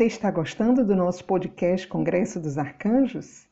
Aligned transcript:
Você 0.00 0.06
está 0.06 0.30
gostando 0.30 0.82
do 0.82 0.96
nosso 0.96 1.22
podcast 1.26 1.86
Congresso 1.86 2.40
dos 2.40 2.56
Arcanjos? 2.56 3.46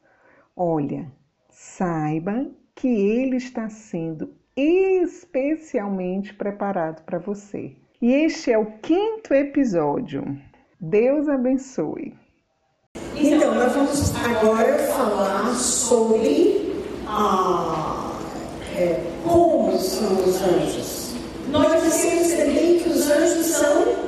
Olha, 0.56 1.12
saiba 1.50 2.46
que 2.74 2.88
ele 2.88 3.36
está 3.36 3.68
sendo 3.68 4.32
especialmente 4.56 6.32
preparado 6.32 7.04
para 7.04 7.18
você. 7.18 7.76
E 8.00 8.14
este 8.14 8.50
é 8.50 8.56
o 8.56 8.64
quinto 8.80 9.34
episódio. 9.34 10.24
Deus 10.80 11.28
abençoe. 11.28 12.14
Então, 13.14 13.54
nós 13.54 13.74
vamos 13.74 14.14
agora 14.24 14.78
falar 14.78 15.54
sobre 15.54 16.82
ah, 17.06 18.18
é, 18.74 18.98
como 19.22 19.76
são 19.76 20.14
os 20.24 20.40
anjos. 20.40 21.14
Nós 21.50 21.82
dissemos 21.82 22.32
também 22.32 22.78
que 22.78 22.88
os 22.88 23.10
anjos 23.10 23.46
são 23.48 24.07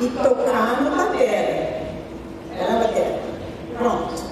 e 0.00 0.06
tocar 0.08 0.82
no 0.82 0.96
matéria. 0.96 1.80
É 2.58 2.66
na 2.68 2.78
matéria. 2.78 3.20
Pronto. 3.78 4.30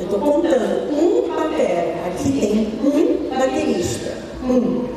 Eu 0.00 0.04
estou 0.06 0.20
contando 0.20 0.92
um 0.92 1.28
batera. 1.28 1.94
Aqui 2.06 2.32
tem 2.32 2.68
um 2.82 3.28
baterista. 3.28 4.16
Um. 4.42 4.88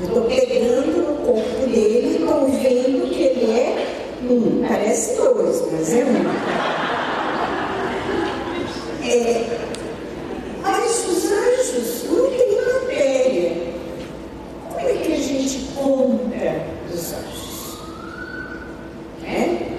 Eu 0.00 0.06
estou 0.06 0.22
pegando 0.22 1.06
no 1.06 1.14
corpo 1.24 1.66
dele 1.66 2.08
e 2.08 2.16
estou 2.20 2.46
vendo 2.48 3.08
que 3.10 3.22
ele 3.22 3.50
é 3.52 3.86
um. 4.28 4.66
Parece 4.66 5.16
dois, 5.16 5.62
mas 5.70 5.94
é 5.94 6.04
um. 6.04 6.20
É, 9.08 9.46
mas 10.62 11.06
os 11.08 11.24
anjos 11.24 12.04
não 12.10 12.30
têm 12.30 12.56
matéria. 12.56 13.52
Como 14.68 14.88
é 14.88 14.92
que 14.94 15.12
a 15.12 15.16
gente 15.16 15.68
conta 15.74 16.64
os 16.92 17.12
anjos? 17.12 17.78
É? 19.24 19.70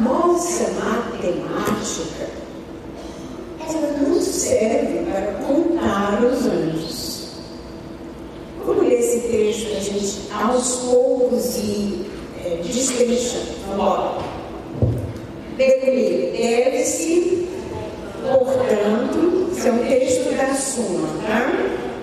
Bom, 0.00 0.22
a 0.22 0.26
nossa 0.26 0.64
matemática 0.70 2.28
ela 3.60 3.98
não 3.98 4.20
serve 4.20 5.04
para 5.10 5.32
contar 5.46 6.22
os 6.24 6.46
anjos. 6.46 7.28
Vamos 8.64 8.86
ler 8.86 9.00
esse 9.00 9.20
trecho 9.20 9.68
a 9.76 9.80
gente 9.80 10.18
aos 10.32 10.76
poucos 10.76 11.56
e 11.58 12.06
é, 12.44 12.60
destrinchando. 12.64 13.52
Vamos 13.68 13.84
lá. 13.84 14.18
Deve-se, 15.58 17.48
portanto, 18.22 19.50
isso 19.52 19.68
é 19.68 19.72
um 19.72 19.78
texto 19.86 20.36
da 20.36 20.54
Suma, 20.54 21.08
tá? 21.26 21.52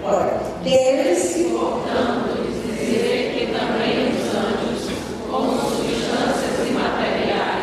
Ora, 0.04 0.42
deve-se, 0.64 1.44
Portanto, 1.46 2.44
dizer 2.78 3.34
que 3.36 3.46
também 3.48 4.10
os 4.10 4.36
anjos, 4.36 4.90
como 5.30 5.52
substâncias 5.60 6.70
imateriais, 6.70 7.60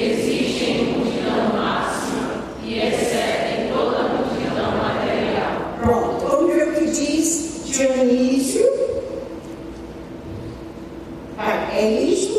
existem 0.00 0.80
em 0.80 0.84
multidão 0.92 1.52
máxima 1.52 2.44
e 2.64 2.78
excedem 2.78 3.72
toda 3.72 3.98
a 3.98 4.08
multidão 4.08 4.70
material. 4.76 5.76
Pronto, 5.80 6.26
vamos 6.26 6.54
ver 6.54 6.68
o 6.68 6.72
que 6.74 6.84
diz 6.86 7.62
Dionísio. 7.66 8.68
Vai, 11.36 11.78
é 11.78 11.90
isso? 12.02 12.38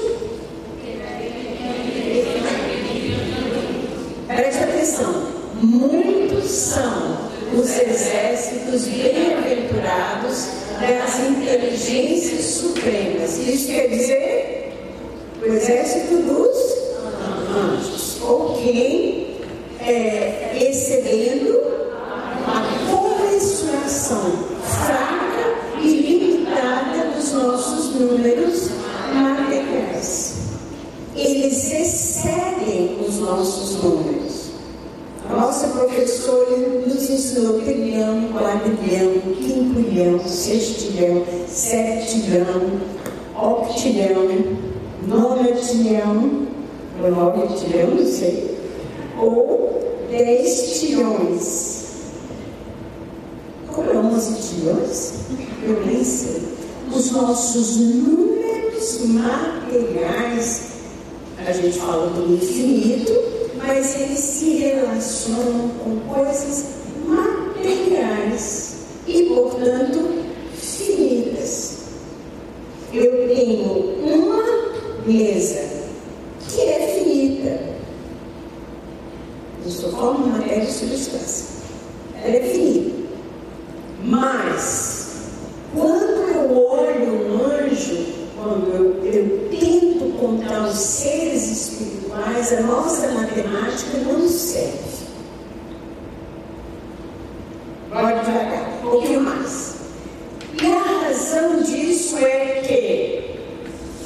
Presta 4.27 4.63
atenção. 4.63 5.29
Muitos 5.61 6.49
são 6.49 7.17
os 7.53 7.77
exércitos 7.77 8.85
bem-aventurados 8.85 10.47
das 10.79 11.19
inteligências 11.19 12.45
supremas. 12.45 13.37
Isso 13.39 13.67
quer 13.67 13.89
dizer 13.89 14.73
o 15.41 15.45
exército 15.45 16.15
dos 16.17 16.69
Ou 18.69 18.75
quem 18.75 19.25
é, 19.81 20.69
excedendo 20.69 21.59
a 22.45 22.61
comensuração 22.91 24.31
fraca 24.61 25.81
e 25.81 25.87
limitada 25.87 27.15
dos 27.15 27.33
nossos 27.33 27.95
números 27.95 28.69
materiais. 29.11 30.35
Eles 31.15 31.71
excedem 31.71 32.99
os 33.07 33.17
nossos 33.17 33.83
números. 33.83 34.49
A 35.27 35.35
nossa 35.35 35.67
professora 35.69 36.57
nos 36.85 37.09
ensinou 37.09 37.61
trilhão, 37.61 38.29
quadrilhão, 38.33 39.19
quinquilhão, 39.35 40.19
sextilhão, 40.27 41.25
septilhão, 41.47 42.79
octilhão, 43.35 44.27
nonatilhão, 45.07 46.47
ou 47.01 47.11
novetilhão, 47.11 47.91
não 47.91 48.05
sei, 48.05 48.48
ou 49.21 50.07
dez 50.09 50.79
tilhões. 50.79 51.79
Como 53.67 53.89
é 53.89 53.97
11 53.97 54.49
tilhões? 54.49 55.13
Eu 55.63 55.85
nem 55.85 56.03
sei. 56.03 56.41
Os 56.93 57.11
nossos 57.11 57.77
números 57.77 59.05
materiais, 59.05 60.61
a 61.45 61.51
gente 61.51 61.77
fala 61.79 62.07
do 62.07 62.33
infinito, 62.33 63.13
mas 63.57 63.99
eles 63.99 64.19
se 64.19 64.57
relacionam 64.57 65.69
com 65.83 65.99
coisas 66.13 66.65
materiais 67.05 68.75
e, 69.07 69.23
portanto, 69.23 70.23
finitas. 70.55 71.77
Eu 72.91 73.27
tenho 73.27 73.95
uma 74.03 74.43
mesa 75.05 75.61
que 76.47 76.61
é 76.61 76.87
finita. 76.87 77.59
Eu 79.63 79.69
estou 79.69 79.91
falando 79.91 80.48
de 80.59 80.71
substância. 80.71 81.45
É 82.23 82.39
finita. 82.41 82.99
Mas, 84.03 85.29
quando 85.73 86.29
eu 86.33 86.57
olho 86.57 87.13
um 87.13 87.45
anjo, 87.45 88.05
quando 88.35 88.73
eu, 88.73 89.05
eu 89.05 89.49
tento 89.49 90.17
contar 90.19 90.67
os 90.67 90.77
seres 90.77 91.49
espirituais, 91.51 92.53
a 92.53 92.61
nossa 92.61 93.07
matemática 93.09 93.97
não 94.05 94.27
serve. 94.27 94.89
Bora 97.89 98.19
devagar, 98.19 98.69
um 98.77 98.89
pouquinho 98.89 99.21
mais. 99.21 99.75
E 100.61 100.65
a 100.65 101.07
razão 101.07 101.61
disso 101.63 102.17
é 102.17 102.61
que 102.61 103.19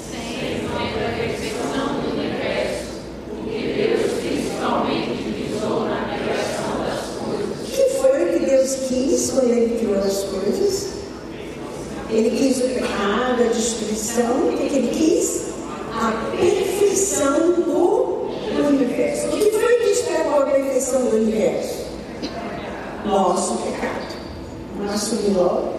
Sem 0.09 0.65
a 0.65 1.17
perfeição 1.17 2.01
do 2.01 2.17
universo, 2.17 3.01
o 3.31 3.49
que 3.49 3.73
Deus 3.73 4.11
principalmente 4.21 5.23
visou 5.23 5.85
na 5.85 6.17
criação 6.17 6.79
das 6.79 7.01
coisas. 7.17 7.67
o 7.67 7.71
que 7.71 7.83
foi 7.99 8.39
que 8.39 8.45
Quis 8.87 9.31
quando 9.31 9.51
Ele 9.51 9.77
criou 9.77 9.95
as 9.95 10.23
coisas? 10.23 10.93
Ele 12.09 12.29
quis 12.29 12.57
o 12.57 12.69
pecado, 12.69 13.43
a 13.43 13.53
destruição, 13.53 14.49
o 14.49 14.57
que 14.57 14.75
Ele 14.75 14.87
quis? 14.89 15.53
A 15.93 16.11
perfeição 16.35 17.51
do 17.63 18.67
universo. 18.67 19.27
O 19.27 19.31
que 19.31 19.51
foi 19.51 19.75
que 19.79 19.89
estragou 19.91 20.41
a 20.41 20.45
perfeição 20.45 21.05
do 21.05 21.15
universo? 21.15 21.85
Nosso 23.05 23.57
pecado. 23.57 24.15
Não 24.79 24.93
assumir 24.93 25.35
logo 25.35 25.73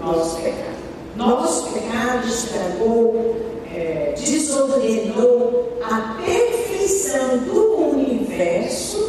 nosso 0.00 0.36
pecado. 0.36 0.76
Nosso 1.16 1.72
pecado 1.72 2.28
estragou, 2.28 3.36
é, 3.74 4.14
desordenou 4.16 5.78
a 5.82 6.16
perfeição 6.24 7.38
do 7.38 7.76
universo 7.90 9.05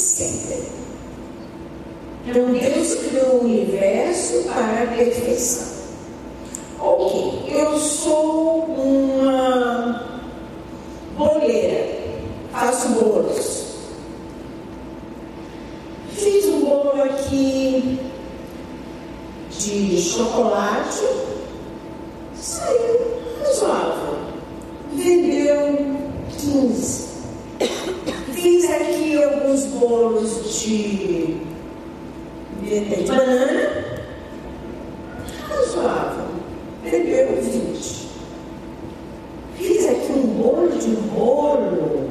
sempre. 0.00 0.62
Então 2.26 2.52
Deus 2.52 2.94
criou 2.94 3.36
o 3.36 3.44
universo 3.44 4.44
para 4.44 4.82
a 4.82 4.86
perfeição. 4.86 5.80
Ok, 6.78 7.44
eu 7.50 7.78
sou 7.78 8.64
uma 8.64 10.20
boleira, 11.16 11.86
faço 12.52 12.88
bolos. 12.90 13.66
Fiz 16.14 16.46
um 16.46 16.60
bolo 16.60 17.02
aqui 17.02 17.98
de 19.58 20.00
chocolate, 20.00 21.04
saiu 22.34 23.20
razoável. 23.44 24.16
Vendeu 24.94 25.96
15. 26.38 27.00
de, 30.60 31.40
de, 32.70 32.84
de 32.84 33.04
banana, 33.04 33.84
razoável, 35.48 36.26
bebeu 36.84 37.42
20. 37.42 38.08
Fiz 39.56 39.88
aqui 39.88 40.12
um 40.12 40.26
bolo 40.40 40.78
de 40.78 40.90
bolo, 41.12 42.10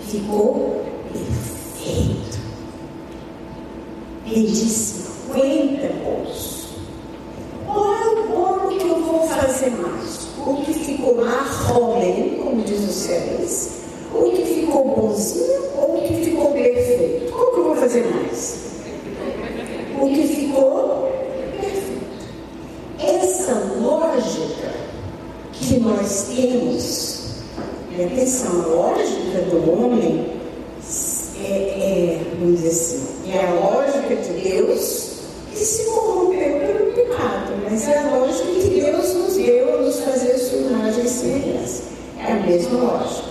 ficou 0.00 0.82
perfeito. 1.12 2.38
Vendi 4.24 4.54
50 4.54 4.97
O 20.00 20.08
que 20.08 20.28
ficou 20.28 21.10
perfeito. 21.60 21.98
Essa 22.98 23.54
lógica 23.80 24.72
que 25.52 25.80
nós 25.80 26.28
temos, 26.34 27.20
e 27.96 28.04
atenção, 28.04 28.62
a 28.62 28.66
lógica 28.66 29.42
do 29.50 29.72
homem 29.72 30.38
é, 31.44 31.50
é, 31.50 32.20
vamos 32.38 32.60
dizer 32.60 32.68
assim, 32.68 33.32
é 33.32 33.46
a 33.46 33.54
lógica 33.54 34.16
de 34.16 34.50
Deus 34.50 35.08
que 35.52 35.58
se 35.58 35.84
corrompeu 35.84 36.60
pelo 36.60 36.92
pecado, 36.92 37.52
mas 37.68 37.88
é 37.88 37.98
a 37.98 38.16
lógica 38.16 38.46
que 38.60 38.80
Deus 38.80 39.14
nos 39.14 39.34
deu 39.34 39.74
a 39.74 39.82
nos 39.82 40.00
fazer 40.00 40.32
a 40.32 40.38
sua 40.38 40.58
imagem 40.58 41.04
e 41.04 41.08
semelhança. 41.08 41.82
É 42.18 42.32
a 42.32 42.36
mesma 42.36 42.78
lógica. 42.78 43.28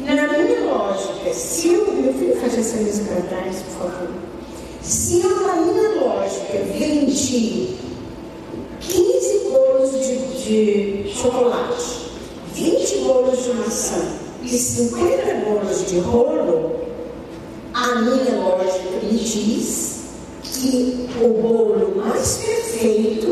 Na 0.00 0.14
minha 0.14 0.60
lógica, 0.64 1.32
se 1.34 1.74
eu. 1.74 1.92
Meu 1.98 2.14
filho 2.14 2.36
faz 2.36 2.56
essa 2.56 2.76
mesa 2.76 3.02
para 3.04 3.22
trás, 3.22 3.56
por 3.62 3.90
favor. 3.90 4.08
Se 4.80 5.20
eu, 5.20 5.46
na 5.46 5.56
minha 5.56 5.97
vendi 7.28 7.76
15 8.80 9.38
bolos 9.50 9.90
de, 9.92 11.04
de 11.04 11.12
chocolate, 11.14 12.10
20 12.54 12.98
bolos 12.98 13.44
de 13.44 13.52
maçã 13.54 14.02
e 14.42 14.48
50 14.48 15.34
bolos 15.44 15.86
de 15.86 15.98
rolo, 15.98 16.80
a 17.74 17.94
minha 17.96 18.40
lógica 18.40 18.98
me 19.02 19.18
diz 19.18 19.98
que 20.42 21.08
o 21.22 21.28
bolo 21.28 21.96
mais 21.96 22.38
perfeito 22.38 23.26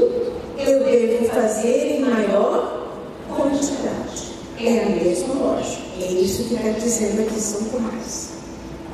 eu 0.58 0.84
devo 0.84 1.25
fazer 1.26 1.96
em 1.96 2.00
maior 2.00 2.88
quantidade. 3.28 4.37
É 4.58 4.81
a 4.81 4.88
mesma 4.88 5.34
lógica. 5.34 5.82
É 6.00 6.12
isso 6.12 6.44
que 6.44 6.54
está 6.54 6.70
dizendo 6.70 7.22
aqui 7.22 7.40
São 7.40 7.64
Tomás. 7.64 8.31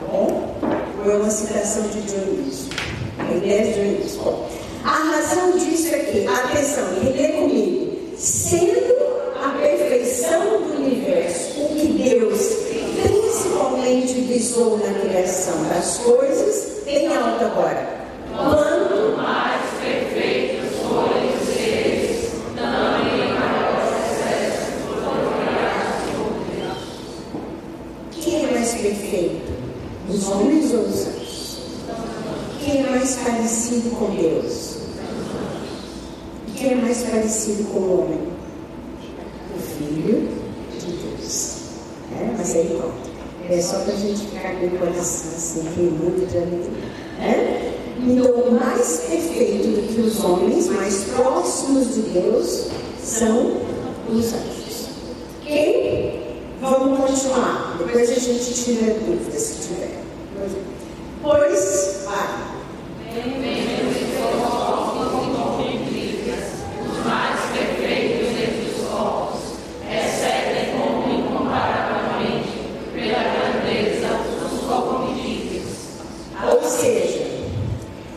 Tá 0.00 0.06
bom? 0.06 0.55
Ou 1.05 1.10
é 1.10 1.16
uma 1.16 1.31
citação 1.31 1.82
de 1.88 2.02
Dionísio? 2.02 2.70
A 3.19 3.34
ideia 3.34 3.64
de 3.64 3.72
Dionísio. 3.75 4.62
A 4.84 4.90
razão 4.90 5.56
disso 5.58 5.94
é 5.94 5.99
que, 6.00 6.26
atenção, 6.26 6.84
relê 7.02 7.29
comigo, 7.29 8.17
sendo 8.17 8.94
a 9.40 9.50
perfeição 9.61 10.62
do 10.62 10.82
universo 10.82 11.61
o 11.62 11.69
que 11.76 11.87
Deus 11.87 12.62
principalmente 13.00 14.14
visou 14.23 14.79
na 14.79 14.93
criação 15.00 15.64
das 15.69 15.99
coisas, 15.99 16.87
em 16.87 17.06
alta 17.08 17.46
agora. 17.46 18.02
Quanto 18.34 19.17
mais 19.17 19.62
perfeitos 19.81 20.70
forem 20.81 21.29
os 21.37 21.49
seres, 21.55 22.32
também 22.56 23.29
maior 23.34 23.84
excesso 24.11 24.73
Quem 28.20 28.44
é 28.46 28.50
mais 28.52 28.75
perfeito? 28.75 29.52
Os 30.08 30.29
homens 30.29 30.73
ou 30.73 30.81
os 30.81 31.06
anjos? 31.06 31.58
Quem 32.64 32.84
é 32.84 32.90
mais 32.90 33.17
parecido 33.17 33.90
com 33.96 34.11
Deus? 34.11 34.73
Quem 36.56 36.61
é 36.72 36.74
mais 36.76 37.02
parecido 37.02 37.64
com 37.64 37.78
o 37.78 38.00
homem? 38.00 38.19
O 39.54 39.60
Filho 39.60 40.28
de 40.80 40.86
Deus. 40.86 41.56
É, 42.19 42.34
mas 42.36 42.56
aí 42.56 42.80
conta. 42.80 43.12
É 43.50 43.60
só 43.60 43.80
para 43.80 43.92
a 43.92 43.96
gente 43.96 44.26
ficar 44.26 44.54
com 44.58 44.66
o 44.66 44.78
coração 44.78 45.30
assim, 45.36 45.64
queimando 45.74 46.26
de 46.26 46.36
alegria. 46.36 46.70
É? 47.20 47.72
Então, 47.98 48.50
mais 48.52 49.04
perfeito 49.08 49.69
do 49.69 49.94
que 49.94 50.00
os 50.00 50.24
homens, 50.24 50.69
mais 50.69 51.04
próximos 51.04 51.94
de 51.94 52.00
Deus, 52.02 52.69
são 53.02 53.58
os 54.08 54.32
anjos. 54.32 54.88
Ok? 55.42 56.38
Vamos 56.60 56.98
continuar. 57.00 57.76
Depois 57.78 58.10
a 58.10 58.14
gente 58.14 58.54
tira 58.54 58.94
dúvidas 58.94 59.42
se 59.42 59.69
tiver. 59.69 60.02
Pois, 61.22 62.04
vai. 62.04 62.52
os 66.92 67.04
mais 67.04 67.40
perfeitos 67.52 68.28
entre 68.30 68.70
os 68.70 68.88
povos, 68.88 69.40
excedem 69.88 70.72
como 70.72 71.12
incomparavelmente 71.12 72.48
pela 72.92 73.22
grandeza 73.22 74.20
os 74.52 74.60
corruptíveis. 74.60 75.64
Ou 76.50 76.62
seja, 76.69 77.26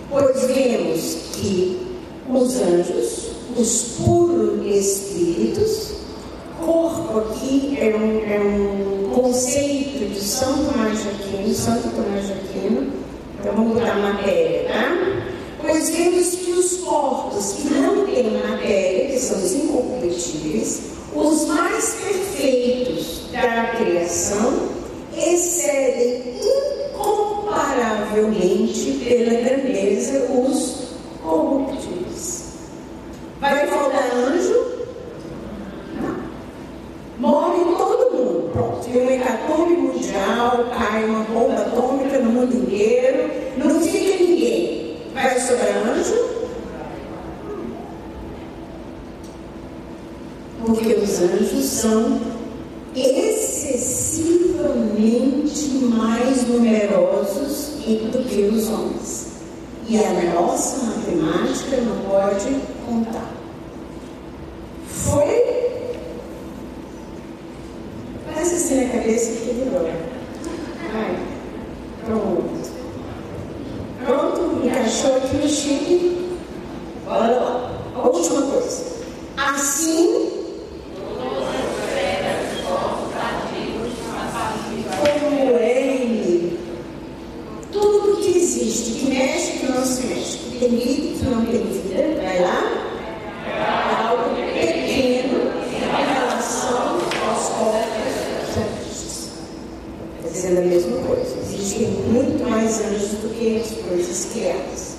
pois 0.09 0.45
vemos 0.47 1.17
que 1.33 1.87
os 2.29 2.55
anjos, 2.61 3.31
os 3.57 3.81
puros 3.97 4.65
espíritos, 4.65 5.95
corpo 6.59 7.19
aqui 7.19 7.77
é 7.79 7.95
um, 7.95 8.33
é 8.33 8.39
um 8.39 9.09
conceito 9.13 10.13
de 10.13 10.19
São 10.19 10.65
Tomás 10.65 11.01
de 11.01 11.09
Aquino, 11.09 11.53
Santo 11.53 11.89
Tomás 11.95 12.25
de 12.25 12.33
Aquino, 12.33 12.93
então 13.39 13.53
vamos 13.53 13.73
botar 13.75 13.95
matéria, 13.95 14.67
tá? 14.67 15.05
Pois 15.61 15.89
vemos 15.89 16.29
que 16.35 16.51
os 16.51 16.77
corpos 16.77 17.53
que 17.53 17.73
não 17.73 18.05
têm 18.05 18.31
matéria, 18.31 19.07
que 19.07 19.19
são 19.19 19.37
os 19.37 19.53
incorruptíveis, 19.53 20.81
os 21.45 21.47
mais 21.47 21.95
perfeitos 21.95 23.30
da 23.31 23.71
criação, 23.77 24.69
excedem 25.15 26.39
incomparavelmente 26.92 28.94
pela 29.03 29.39
grandeza 29.42 30.25
os 30.31 30.96
corruptíveis. 31.22 32.46
Vai 33.39 33.67
faltar 33.67 34.12
anjo? 34.15 34.65
Não. 36.01 36.15
Morre 37.19 37.63
todo 37.77 38.12
mundo. 38.12 38.50
Pronto. 38.51 38.84
Tem 38.86 39.05
um 39.05 39.12
hecatombe 39.12 39.74
mundial, 39.74 40.65
cai 40.75 41.05
uma 41.05 41.24
bomba 41.25 41.62
atômica 41.62 42.17
no 42.19 42.31
mundo 42.31 42.55
inteiro, 42.55 43.29
não 43.58 43.79
fica 43.81 44.17
ninguém. 44.24 44.98
Vai 45.13 45.39
sobrar 45.39 45.88
anjo? 45.89 46.25
Porque 50.65 50.96
os 50.96 51.22
anjos 51.22 51.65
são 51.65 52.19
excessivamente 53.74 55.67
mais 55.95 56.48
numerosos 56.48 57.72
do 57.86 58.24
que 58.27 58.41
os 58.43 58.69
homens. 58.69 59.25
E 59.88 59.98
a 59.98 60.34
nossa 60.34 60.86
matemática 60.86 61.77
não 61.77 61.98
pode 62.10 62.55
contar. 62.86 63.31
Foi? 64.88 65.45
Faz 68.34 68.53
assim 68.53 68.84
na 68.84 68.89
cabeça 68.89 69.31
que 69.31 69.53
virou. 69.53 69.84
Vai. 70.91 71.19
Pronto. 72.05 72.43
Pronto, 74.03 74.65
encaixou 74.65 75.17
aqui 75.17 75.38
no 75.38 75.48
chip. 75.48 76.17
Bora 77.05 77.27
lá. 77.27 77.72
A 77.95 78.07
última 78.07 78.41
coisa. 78.41 78.84
Assim 79.38 80.36
como 85.19 85.57
ele, 85.60 86.60
tudo 87.72 88.17
que 88.17 88.38
existe, 88.38 88.91
que 89.00 89.10
mexe, 89.10 89.51
que 89.60 89.72
não 89.72 89.84
se 89.86 90.07
mexe, 90.07 90.38
que 90.38 90.60
tem 90.60 90.69
vida, 90.69 91.19
que 91.19 91.25
não 91.25 91.45
tem 91.45 91.63
vida, 91.63 92.22
vai 92.22 92.39
lá, 92.41 92.60
é 93.48 94.07
algo 94.07 94.36
pequeno 94.36 95.51
em 95.72 96.13
relação 96.13 96.98
aos 97.27 97.48
corpos 97.50 98.13
celestes. 98.53 99.29
Está 100.17 100.29
dizendo 100.31 100.60
a 100.60 100.63
mesma 100.63 100.98
coisa. 101.07 101.36
Existem 101.43 101.88
muito 101.88 102.50
mais 102.50 102.79
anjos 102.81 103.10
do 103.22 103.29
que 103.38 103.62
as 103.62 103.72
coisas 103.88 104.27
criadas. 104.34 104.95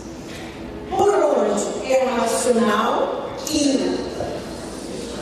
Por 0.91 1.09
onde 1.09 1.93
é 1.93 2.05
racional 2.05 3.31
que 3.45 3.97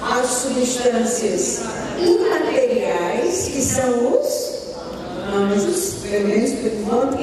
as 0.02 0.26
substâncias 0.26 1.62
imateriais, 1.98 3.48
que 3.48 3.62
são 3.62 4.12
os 4.12 4.54
anjos, 5.44 5.96
pelo 6.02 6.28
menos 6.28 6.50
por 6.52 6.72
enquanto, 6.72 7.16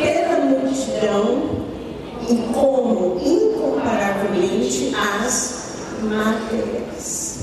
pela 0.00 0.40
multidão 0.44 1.66
e 2.28 2.36
como 2.52 3.20
incomparavelmente 3.20 4.94
as 4.94 5.74
matérias. 6.02 7.38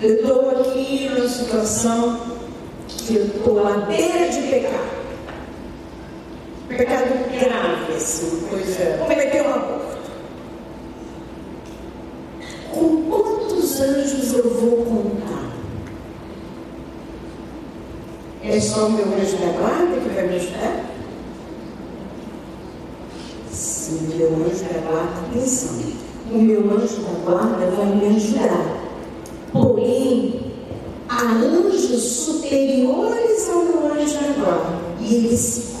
Eu 0.00 0.22
dou 0.26 0.50
aqui 0.50 1.08
numa 1.08 1.28
situação 1.28 2.20
que 2.86 3.16
eu 3.16 3.26
estou 3.26 3.66
à 3.66 3.78
beira 3.78 4.28
de 4.28 4.42
pecar. 4.42 4.88
Pecado 6.68 7.14
grave, 7.40 7.94
assim, 7.96 8.46
coisa. 8.48 8.98
Cometer 8.98 9.42
um 9.42 9.54
aborto. 9.54 9.98
Com 12.70 13.02
anjos 13.80 14.32
eu 14.32 14.50
vou 14.50 14.84
contar? 14.84 15.48
É 18.42 18.60
só 18.60 18.86
o 18.86 18.92
meu 18.92 19.04
anjo 19.04 19.36
da 19.36 19.52
guarda 19.58 20.00
que 20.00 20.08
vai 20.14 20.26
me 20.26 20.36
ajudar? 20.36 20.84
Sim, 23.50 24.14
meu 24.16 24.28
anjo 24.28 24.64
da 24.64 24.80
guarda, 24.80 25.20
atenção. 25.30 25.78
O 26.32 26.38
meu 26.38 26.60
anjo 26.60 27.02
da 27.02 27.30
guarda 27.30 27.70
vai 27.70 27.86
me 27.94 28.16
ajudar. 28.16 28.78
Porém, 29.52 30.40
há 31.08 31.22
anjos 31.22 32.02
superiores 32.02 33.48
ao 33.50 33.64
meu 33.64 33.92
anjo 33.92 34.14
da 34.14 34.44
guarda. 34.44 34.78
E 35.00 35.14
eles 35.14 35.74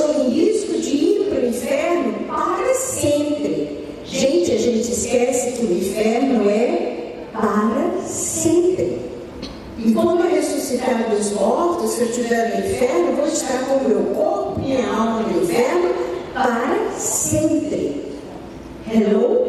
Estou 0.00 0.24
em 0.24 0.30
risco 0.30 0.78
de 0.78 0.96
ir 0.96 1.26
para 1.28 1.40
o 1.40 1.46
inferno 1.46 2.14
para 2.26 2.74
sempre. 2.74 3.84
Gente, 4.06 4.50
a 4.50 4.56
gente 4.56 4.90
esquece 4.90 5.52
que 5.52 5.66
o 5.66 5.76
inferno 5.76 6.48
é 6.48 7.26
para 7.34 8.00
sempre. 8.06 8.98
E 9.76 9.92
quando 9.92 10.22
eu 10.22 10.30
ressuscitar 10.30 11.10
dos 11.10 11.32
mortos, 11.32 11.90
se 11.90 12.00
eu 12.00 12.08
estiver 12.08 12.48
no 12.48 12.66
inferno, 12.66 13.16
vou 13.16 13.26
estar 13.26 13.62
com 13.66 13.74
o 13.74 13.88
meu 13.90 14.02
corpo, 14.14 14.60
minha 14.60 14.88
alma 14.88 15.20
no 15.20 15.42
inferno 15.42 15.90
para 16.32 16.92
sempre. 16.96 18.02
Hello? 18.90 19.39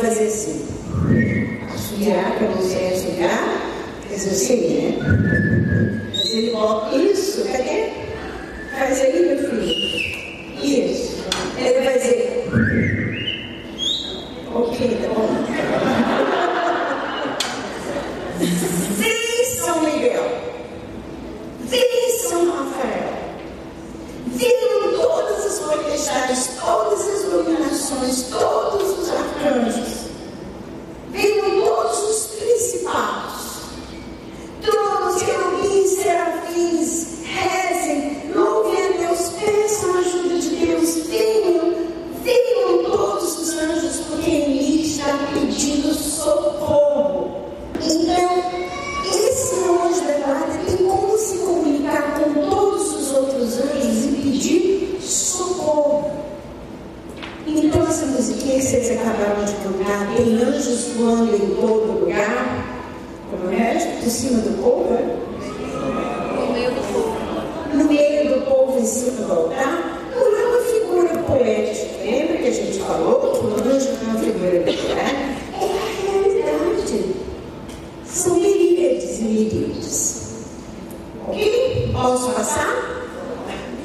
Fazer 0.00 0.26
assim. 0.26 0.66
Assobiar, 1.74 2.38
que 2.38 2.44
eu 2.44 2.50
não 2.50 2.62
sei 2.62 2.88
assobiar, 2.88 3.60
faz 4.08 4.26
assim, 4.26 4.60
né? 4.68 4.98
Mas 6.10 6.34
ele 6.34 6.50
bota 6.50 6.96
isso, 6.96 7.44
cadê? 7.44 7.90
Faz 8.78 9.00
aí, 9.00 9.26
meu 9.26 9.38
filho. 9.38 9.90
Isso. 10.62 11.24
Ele 11.58 11.84
vai 11.84 11.98
dizer. 11.98 12.48
Ok, 14.54 14.98
tá 15.02 15.08
bom. 15.14 15.28
Vem, 18.96 19.44
São 19.58 19.82
Miguel. 19.82 20.24
Vem, 21.60 22.18
São 22.28 22.50
Rafael. 22.50 23.12
Venham 24.28 24.92
todas 24.98 25.46
as 25.46 25.58
potestades, 25.58 26.50
todas 26.58 27.00
as 27.06 27.22
iluminações, 27.24 28.22
todos 28.30 28.89
vocês 58.70 59.00
acabaram 59.00 59.44
de 59.44 59.52
cantar, 59.54 60.14
tem 60.14 60.40
anjos 60.40 60.92
voando 60.96 61.34
em 61.34 61.56
todo 61.56 62.04
lugar, 62.04 62.64
como 63.28 63.50
é? 63.50 63.98
Por 64.00 64.08
cima 64.08 64.42
do 64.42 64.62
povo? 64.62 64.96
No 66.36 66.52
meio 66.52 66.70
do 66.70 66.80
fogo. 66.92 67.16
no 67.74 67.84
meio 67.86 68.32
do 68.32 68.46
povo 68.46 68.78
em 68.78 68.84
cima 68.84 69.26
do 69.26 69.32
altar, 69.32 70.08
não 70.14 70.38
é 70.38 70.46
uma 70.46 70.60
figura 70.60 71.18
poética. 71.24 72.04
Lembra 72.04 72.36
que 72.36 72.46
a 72.46 72.52
gente 72.52 72.78
falou 72.78 73.32
que 73.32 73.44
o 73.44 73.74
anjo 73.74 73.88
não 74.04 74.10
é 74.10 74.14
uma 74.14 74.20
figura 74.20 74.58
literária? 74.58 75.18
É 75.52 75.64
a 75.64 76.12
realidade. 76.12 77.16
São 78.06 78.36
miríades 78.36 79.18
e 79.18 79.22
miríades. 79.24 80.32
Ok? 81.26 81.90
Posso 81.92 82.30
passar? 82.30 83.02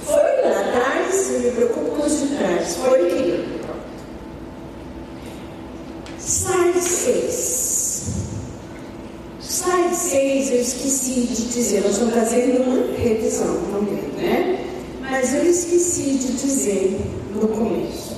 Foi 0.04 0.15
lá 0.15 0.60
atrás, 0.60 1.32
eu 1.32 1.39
me 1.39 1.51
preocupo 1.54 1.89
com 1.89 2.06
os 2.06 2.20
de 2.20 2.38
trás. 2.38 2.75
Foi, 2.75 3.10
querido? 3.10 3.56
Slide 6.25 6.82
6. 6.82 8.03
Slide 9.41 9.96
6 9.96 10.51
eu 10.51 10.62
esqueci 10.62 11.22
de 11.22 11.46
dizer, 11.46 11.82
nós 11.84 11.91
estamos 11.91 12.13
fazendo 12.15 12.63
uma 12.63 12.98
revisão 12.98 13.58
também, 13.72 14.01
né? 14.17 14.65
Mas 15.01 15.34
eu 15.36 15.44
esqueci 15.46 16.17
de 16.17 16.34
dizer 16.34 17.00
no 17.34 17.48
começo. 17.48 18.15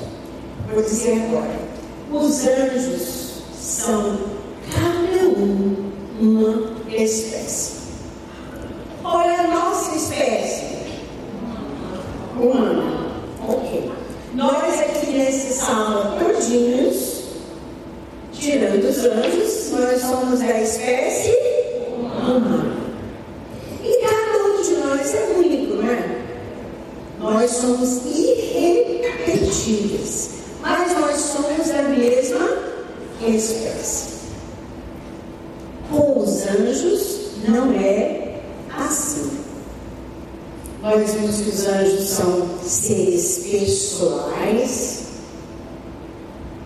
Vou 0.73 0.81
dizer 0.81 1.21
agora. 1.27 1.59
Os 2.11 2.47
anjos 2.47 3.41
são 3.59 4.17
cada 4.73 5.27
um 5.27 5.91
uma 6.19 6.77
espécie. 6.89 7.73
Olha 9.03 9.41
a 9.41 9.47
nossa 9.47 9.95
espécie. 9.95 10.65
Humana. 12.39 13.11
Ok. 13.47 13.91
Nós 14.33 14.79
aqui 14.79 15.11
nesse 15.11 15.53
salão 15.53 16.17
todinhos, 16.19 17.23
tirando 18.33 18.83
os 18.83 19.03
anjos, 19.17 19.71
nós 19.71 20.01
somos 20.01 20.39
da 20.39 20.61
espécie 20.61 21.35
humana. 21.95 22.75
E 23.83 23.99
cada 24.01 24.43
um 24.43 24.61
de 24.61 24.75
nós 24.75 25.13
é 25.13 25.33
único, 25.37 25.75
não 25.75 25.89
é? 25.89 26.21
Nós 27.19 27.51
somos 27.51 28.01
irrepetíveis, 28.05 30.29
mas 30.61 30.97
nós 30.99 31.19
somos 31.19 31.67
da 31.67 31.83
mesma 31.83 32.49
espécie. 33.21 34.17
Com 35.89 36.19
os 36.19 36.45
anjos 36.47 37.31
não 37.47 37.71
é 37.73 38.39
assim. 38.77 39.31
Nós 40.81 41.13
vimos 41.13 41.41
que 41.41 41.49
os 41.49 41.67
anjos 41.67 42.09
são 42.09 42.47
seres 42.63 43.45
pessoais 43.49 45.03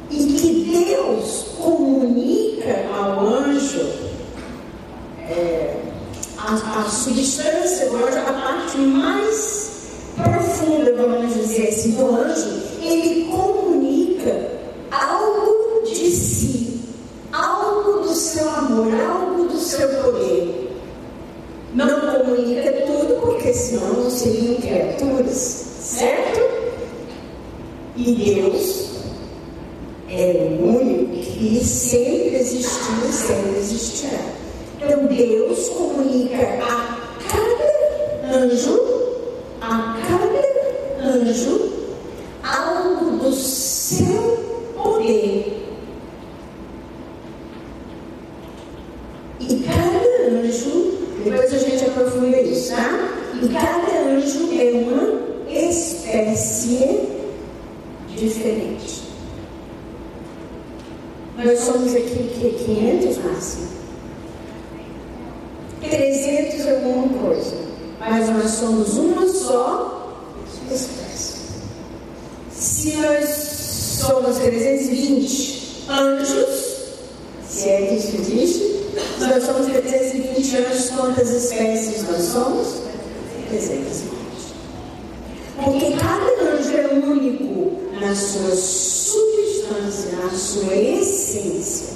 e 0.09 0.25
que 0.33 0.85
Deus 0.85 1.45
comunica 1.57 2.85
ao 2.93 3.25
anjo 3.25 3.87
é, 5.29 5.77
a, 6.37 6.53
a 6.53 6.80
substância 6.91 7.85
anjo, 7.87 8.17
a 8.17 8.33
parte 8.33 8.77
mais 8.77 9.71
profunda, 10.15 10.93
vamos 10.95 11.33
dizer 11.33 11.69
assim, 11.69 11.91
do 11.91 12.15
anjo, 12.15 12.61
ele 12.81 13.25
comunica 13.31 14.51
algo 14.91 15.83
de 15.85 16.11
si, 16.11 16.81
algo 17.31 18.01
do 18.01 18.13
seu 18.13 18.49
amor, 18.49 18.93
algo 18.93 19.45
do 19.45 19.57
seu 19.57 19.87
poder. 20.03 20.69
Não 21.73 22.01
comunica 22.01 22.71
tudo, 22.85 23.21
porque 23.21 23.53
senão 23.53 23.93
não 23.93 24.09
seriam 24.09 24.55
criaturas, 24.55 25.65
certo? 25.79 26.41
E 27.95 28.13
Deus 28.13 28.89
é 30.09 30.57
o 30.59 30.65
único 30.65 31.11
que 31.15 31.63
sempre 31.63 32.35
existiu 32.35 33.09
e 33.09 33.13
sempre 33.13 33.59
existirá. 33.59 34.40
Deus 35.47 35.69
comunica 35.69 36.37
a 36.37 36.97
cada 37.27 38.37
anjo, 38.37 38.79
a 39.59 39.97
cada 40.07 41.07
anjo, 41.07 41.71
algo 42.43 43.17
do 43.17 43.33
seu 43.33 44.37
poder. 44.75 45.65
E 49.39 49.63
cada 49.63 50.29
anjo, 50.29 50.97
depois 51.23 51.53
a 51.53 51.57
gente 51.57 51.85
aprofunda 51.85 52.39
isso, 52.41 52.75
tá? 52.75 53.09
E 53.41 53.47
cada 53.49 54.09
anjo 54.09 54.49
é 54.53 54.71
uma 54.73 55.51
espécie 55.51 57.09
diferente. 58.15 59.01
Nós 61.35 61.59
somos 61.59 61.95
aqui 61.95 62.29
que 62.39 62.63
500 62.63 63.17
máximo. 63.17 63.81
300 65.89 66.67
alguma 66.67 67.07
coisa. 67.19 67.55
Mas 67.99 68.29
nós 68.41 68.51
somos 68.51 68.97
uma 68.97 69.27
só 69.27 70.17
espécie. 70.71 71.41
Se 72.51 72.95
nós 72.95 73.29
somos 73.99 74.37
320 74.37 75.85
anjos, 75.87 76.75
se 77.47 77.69
é 77.69 77.85
que 77.85 77.95
isso 77.95 78.15
existe, 78.17 78.63
se 79.19 79.27
nós 79.27 79.43
somos 79.43 79.67
320 79.67 80.57
anjos, 80.57 80.89
quantas 80.89 81.29
espécies 81.29 82.03
nós 82.09 82.23
somos? 82.23 82.67
320. 83.49 84.11
Porque 85.63 85.91
cada 85.97 86.51
anjo 86.51 86.77
é 86.77 86.93
único 86.93 87.79
na 87.99 88.15
sua 88.15 88.55
substância, 88.55 90.17
na 90.17 90.31
sua 90.31 90.75
essência. 90.75 91.91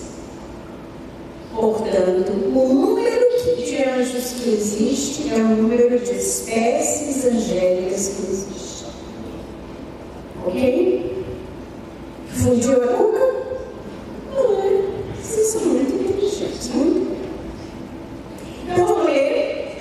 Portanto, 1.56 2.32
o 2.34 2.74
número 2.74 3.26
de 3.58 3.84
anjos 3.84 4.34
existe 4.96 5.30
é 5.30 5.36
o 5.36 5.48
número 5.48 6.00
de 6.00 6.12
espécies 6.12 7.26
angélicas 7.26 8.08
que. 8.16 8.46
Ok? 10.48 11.26
Fundiu 12.30 12.84
a 12.84 12.88
cuca? 12.88 13.36
Não 14.34 14.62
é. 14.62 14.82
Vocês 15.22 15.48
são 15.48 15.62
muito 15.66 15.94
inteligentes, 15.96 16.70
muito. 16.74 17.18
Então 18.64 18.86
vamos 18.86 19.06
ler. 19.08 19.78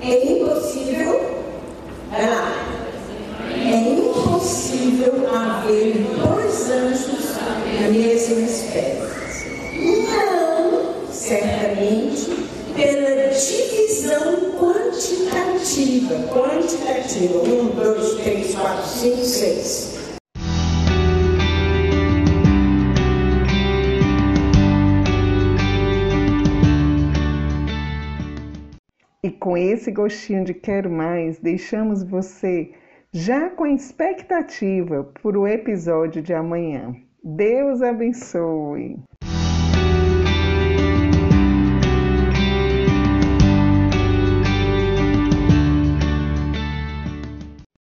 É 0.00 0.32
impossível. 0.32 1.20
Vai 2.10 2.30
lá. 2.30 2.66
É 3.52 3.90
impossível 3.90 5.28
haver 5.36 5.96
dois 6.16 6.70
anjos 6.70 7.36
na 7.78 7.88
mesma 7.88 8.40
espécie. 8.40 9.10
Não, 9.76 11.12
certamente, 11.12 12.30
pela 12.74 13.28
divisão 13.28 14.30
quantitativa. 14.58 15.40
Quantitativa. 17.20 17.38
Um, 17.38 17.68
dois, 17.74 18.14
três, 18.14 18.54
quatro, 18.54 18.86
cinco, 18.86 19.16
seis. 19.18 20.00
E 29.22 29.30
com 29.30 29.56
esse 29.56 29.90
gostinho 29.90 30.44
de 30.44 30.54
quero 30.54 30.90
mais, 30.90 31.38
deixamos 31.38 32.02
você 32.02 32.72
já 33.12 33.50
com 33.50 33.66
expectativa 33.66 35.04
para 35.22 35.38
o 35.38 35.46
episódio 35.46 36.22
de 36.22 36.32
amanhã. 36.32 36.94
Deus 37.22 37.82
abençoe! 37.82 38.96